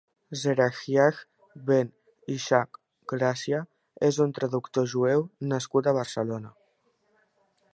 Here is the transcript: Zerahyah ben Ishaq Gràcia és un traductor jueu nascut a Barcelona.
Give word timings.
Zerahyah 0.43 1.17
ben 1.67 1.91
Ishaq 2.35 2.79
Gràcia 3.13 3.59
és 4.09 4.19
un 4.25 4.33
traductor 4.39 4.89
jueu 4.95 5.23
nascut 5.53 5.91
a 5.91 5.95
Barcelona. 5.99 6.55